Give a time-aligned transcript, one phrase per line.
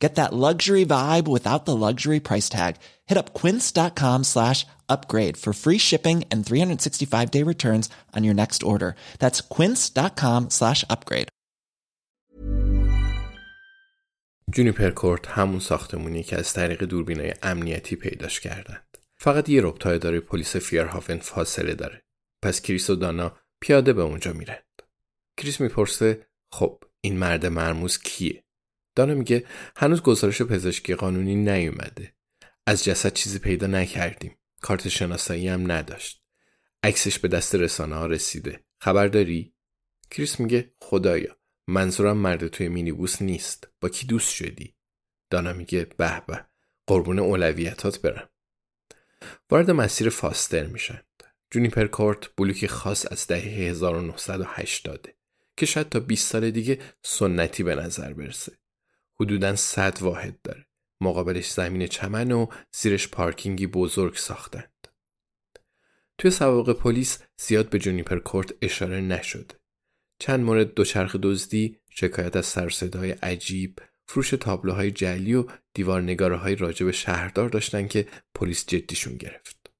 [0.00, 2.76] Get that luxury vibe without the luxury price tag.
[3.06, 8.62] Hit up quince.com slash upgrade for free shipping and 365 day returns on your next
[8.62, 8.94] order.
[9.18, 11.28] That's quince.com slash upgrade.
[14.52, 18.98] جونیپر کورت همون ساختمونی که از طریق دوربینای امنیتی پیداش کردند.
[19.16, 22.02] فقط یه ربط اداره پلیس فیرهافن فاصله داره.
[22.42, 24.82] پس کریس و دانا پیاده به اونجا میرند.
[25.36, 28.44] کریس می‌پرسه خب این مرد مرموز کیه؟
[28.98, 29.44] دانا میگه
[29.76, 32.14] هنوز گزارش پزشکی قانونی نیومده.
[32.66, 34.36] از جسد چیزی پیدا نکردیم.
[34.60, 36.22] کارت شناسایی هم نداشت.
[36.82, 38.64] عکسش به دست رسانه ها رسیده.
[38.80, 39.54] خبر داری؟
[40.10, 41.36] کریس میگه خدایا
[41.68, 43.68] منظورم مرد توی مینیبوس نیست.
[43.80, 44.74] با کی دوست شدی؟
[45.30, 46.46] دانا میگه به به
[46.86, 48.28] قربون اولویتات برم.
[49.50, 51.22] وارد مسیر فاستر میشند.
[51.50, 55.08] جونیپر کورت بلوکی خاص از دهه 1980
[55.56, 58.57] که شاید تا 20 سال دیگه سنتی به نظر برسه.
[59.20, 60.66] حدوداً 100 واحد داره.
[61.00, 64.88] مقابلش زمین چمن و زیرش پارکینگی بزرگ ساختند.
[66.18, 69.54] توی سوابق پلیس زیاد به جونیپر کورت اشاره نشده.
[70.18, 76.90] چند مورد دوچرخ دزدی، شکایت از سرصدای عجیب، فروش تابلوهای جلی و دیوارنگاره های راجب
[76.90, 79.70] شهردار داشتن که پلیس جدیشون گرفت.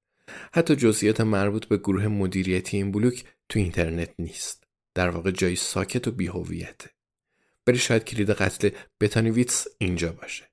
[0.52, 4.64] حتی جزئیات مربوط به گروه مدیریتی این بلوک تو اینترنت نیست.
[4.94, 6.90] در واقع جایی ساکت و بیهویته.
[7.68, 8.70] ولی شاید کلید قتل
[9.00, 10.50] بتانیویتس اینجا باشه.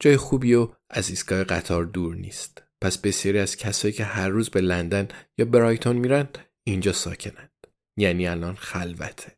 [0.00, 2.62] جای خوبی و از ایستگاه قطار دور نیست.
[2.80, 6.28] پس بسیاری از کسایی که هر روز به لندن یا برایتون میرن
[6.64, 7.66] اینجا ساکنند.
[7.96, 9.36] یعنی الان خلوته.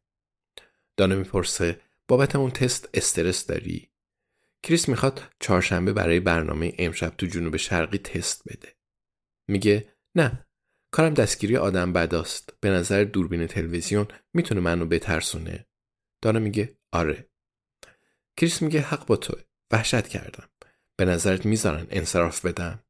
[0.96, 3.90] دانا می‌پرسه بابت اون تست استرس داری؟
[4.62, 8.76] کریس می‌خواد چهارشنبه برای برنامه امشب تو جنوب شرقی تست بده.
[9.48, 10.46] میگه نه
[10.90, 12.54] کارم دستگیری آدم بداست.
[12.60, 15.66] به نظر دوربین تلویزیون می‌تونه منو بترسونه.
[16.22, 17.28] دانا میگه آره.
[18.37, 19.43] کریس میگه حق با توه.
[19.71, 20.49] وحشت کردم.
[20.97, 22.84] به نظرت می‌ذارن انصراف بدم؟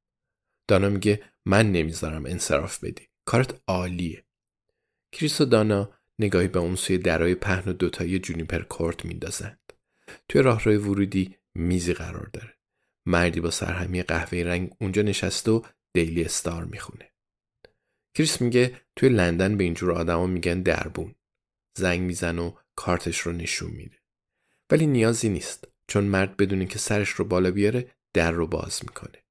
[0.69, 3.09] دانا میگه من نمی‌ذارم انصراف بدی.
[3.25, 4.25] کارت عالیه.
[5.13, 9.73] کریس و دانا نگاهی به اون سوی درای پهن و دوتایی جونیپر کورت میندازند.
[10.29, 12.55] توی راهروی ورودی میزی قرار داره.
[13.07, 17.13] مردی با سرهمی قهوه‌ای رنگ اونجا نشسته و Daily Star می‌خونه.
[18.15, 21.15] کریس میگه توی لندن به اینجور آدما میگن دربون.
[21.77, 23.97] زنگ میزن و کارتش رو نشون میده.
[24.71, 29.25] ولی نیازی نیست چون مرد بدون که سرش رو بالا بیاره در رو باز می‌کنه.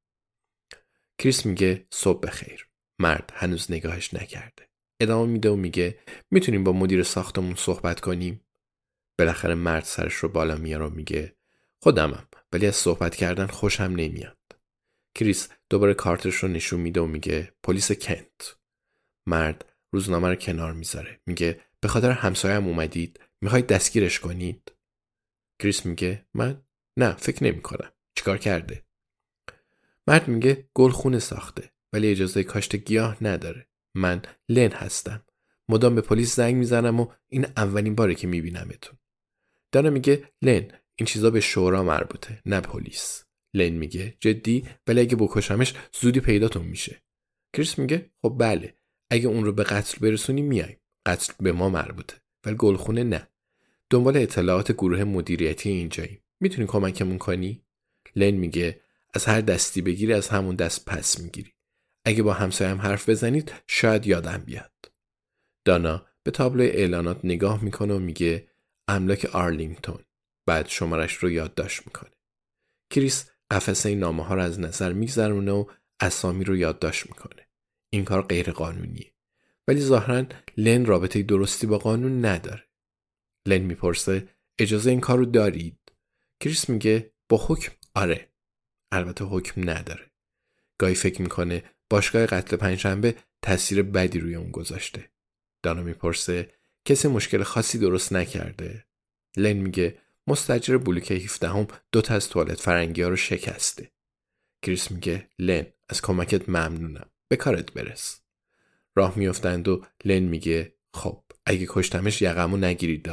[1.19, 2.67] کریس میگه صبح بخیر.
[2.99, 4.69] مرد هنوز نگاهش نکرده.
[4.99, 5.99] ادامه میده و میگه
[6.31, 8.41] می‌تونیم با مدیر ساختمون صحبت کنیم؟
[9.19, 11.35] بالاخره مرد سرش رو بالا میاره و میگه
[11.83, 14.37] خودمم ولی از صحبت کردن خوشم نمیاد.
[15.15, 18.55] کریس دوباره کارتش رو نشون میده و میگه پلیس کنت.
[19.25, 21.19] مرد روزنامه رو کنار می‌ذاره.
[21.25, 24.71] میگه به خاطر همسایم اومدید می‌خواید دستگیرش کنید؟
[25.59, 26.61] کریس میگه من
[26.97, 27.91] نه فکر نمی کنم.
[28.15, 28.85] چیکار کرده؟
[30.07, 33.67] مرد میگه گل خونه ساخته ولی اجازه کاشت گیاه نداره.
[33.95, 35.25] من لن هستم.
[35.69, 38.97] مدام به پلیس زنگ می‌زنم و این اولین باره که میبینمتون.
[39.71, 43.25] دانا میگه لن این چیزا به شورا مربوطه نه پلیس.
[43.53, 47.03] لن میگه جدی ولی اگه بکشمش زودی پیداتون میشه.
[47.53, 48.77] کریس میگه خب بله
[49.09, 50.77] اگه اون رو به قتل برسونی میایم.
[51.05, 52.15] قتل به ما مربوطه
[52.45, 53.27] ولی گلخونه نه.
[53.89, 56.23] دنبال اطلاعات گروه مدیریتی اینجاییم.
[56.39, 57.65] می‌تونی کمکمون کنی؟
[58.15, 58.81] لن میگه
[59.13, 61.53] از هر دستی بگیری از همون دست پس می‌گیری.
[62.05, 64.71] اگه با همسایم حرف بزنید شاید یادم بیاد.
[65.65, 68.47] دانا به تابلوی اعلانات نگاه می‌کنه و میگه
[68.87, 69.99] املاک آرلینگتون.
[70.45, 72.11] بعد شمارش رو یادداشت می‌کنه.
[72.89, 75.65] کریس قفسه نامه ها رو از نظر میگذرونه و
[75.99, 77.47] اسامی رو یادداشت می‌کنه.
[77.89, 79.13] این کار غیر قانونیه.
[79.67, 80.25] ولی ظاهرا
[80.57, 82.63] لن رابطه درستی با قانون نداره.
[83.45, 84.27] لن می‌پرسه
[84.59, 85.79] اجازه این کار رو دارید؟
[86.39, 88.29] کریس میگه با حکم آره.
[88.91, 90.11] البته حکم نداره.
[90.77, 95.09] گاهی فکر می‌کنه باشگاه قتل پنجشنبه تاثیر بدی روی اون گذاشته.
[95.63, 96.51] دانا می‌پرسه
[96.85, 98.85] کسی مشکل خاصی درست نکرده
[99.37, 103.91] لن میگه مستجر بلوک 17 هم دو تا از توالت فرنگی ها رو شکسته
[104.61, 108.21] کریس میگه لن از کمکت ممنونم به کارت برس
[108.95, 113.03] راه میافتند و لن میگه خب اگه کشتمش یقمو نگیرید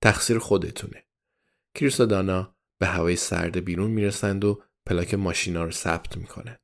[0.00, 1.04] تقصیر خودتونه.
[1.74, 6.60] کریس و دانا به هوای سرد بیرون می‌رسند و پلاک ماشینا رو ثبت می‌کنند.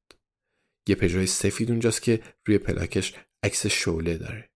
[0.88, 4.50] یه پژوی سفید اونجاست که روی پلاکش عکس شعله داره.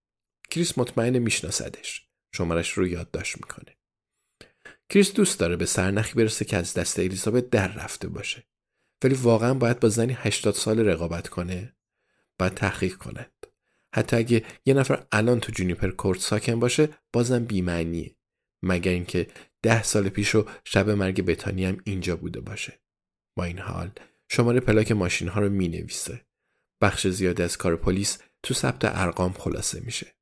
[0.50, 2.08] کریس مطمئن میشناسدش.
[2.32, 3.76] شمارش رو یادداشت می‌کنه.
[4.90, 8.46] کریس دوست داره به سرنخی برسه که از دست الیزابت در رفته باشه.
[9.04, 11.76] ولی واقعا باید با زنی 80 سال رقابت کنه.
[12.38, 13.46] باید تحقیق کند.
[13.94, 18.15] حتی اگه یه نفر الان تو جونیپر کورت ساکن باشه بازم بیمعنیه.
[18.62, 19.26] مگر اینکه
[19.62, 22.80] ده سال پیش و شب مرگ بتانی هم اینجا بوده باشه.
[23.38, 23.90] با این حال
[24.30, 26.26] شماره پلاک ماشین ها رو می نویسه
[26.82, 30.15] بخش زیادی از کار پلیس تو ثبت ارقام خلاصه میشه.